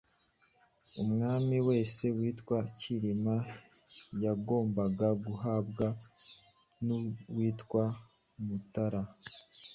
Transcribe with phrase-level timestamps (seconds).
[1.03, 3.35] umwami wese witwa Cyilima
[4.23, 5.87] yagombaga guhambwa
[6.85, 7.83] n'uwitwa
[8.45, 9.01] Mutara